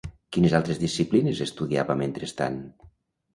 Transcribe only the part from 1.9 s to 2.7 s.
mentrestant?